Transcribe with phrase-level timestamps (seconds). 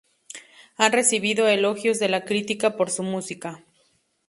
[0.77, 3.63] Han recibido elogios de la crítica por su música.